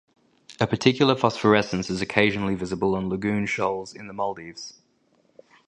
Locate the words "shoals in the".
3.45-4.13